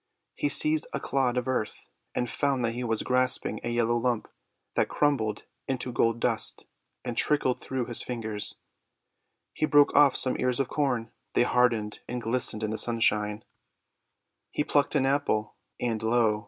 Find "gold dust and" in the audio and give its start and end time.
5.91-7.15